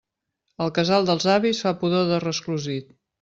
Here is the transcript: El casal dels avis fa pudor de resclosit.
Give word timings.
El 0.65 0.71
casal 0.77 1.05
dels 1.09 1.27
avis 1.33 1.59
fa 1.67 1.75
pudor 1.83 2.09
de 2.13 2.19
resclosit. 2.25 2.91